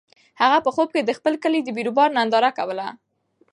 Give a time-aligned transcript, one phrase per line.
[0.41, 2.87] هغه په خوب کې د خپل کلي د بیروبار ننداره کوله.